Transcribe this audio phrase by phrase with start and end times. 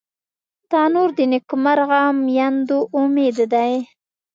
[0.69, 3.73] تنور د نیکمرغه میندو امید دی